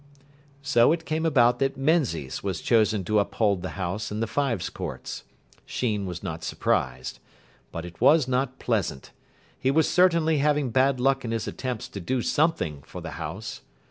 So 0.63 0.91
it 0.91 1.05
came 1.05 1.27
about 1.27 1.59
that 1.59 1.77
Menzies 1.77 2.41
was 2.41 2.59
chosen 2.61 3.03
to 3.03 3.19
uphold 3.19 3.61
the 3.61 3.77
house 3.77 4.11
in 4.11 4.19
the 4.19 4.25
Fives 4.25 4.71
Courts. 4.71 5.25
Sheen 5.63 6.07
was 6.07 6.23
not 6.23 6.43
surprised. 6.43 7.19
But 7.71 7.85
it 7.85 8.01
was 8.01 8.27
not 8.27 8.57
pleasant. 8.57 9.11
He 9.59 9.69
was 9.69 9.87
certainly 9.87 10.39
having 10.39 10.71
bad 10.71 10.99
luck 10.99 11.23
in 11.23 11.29
his 11.29 11.47
attempts 11.47 11.87
to 11.89 11.99
do 11.99 12.23
something 12.23 12.81
for 12.81 12.99
the 12.99 13.11
house. 13.21 13.61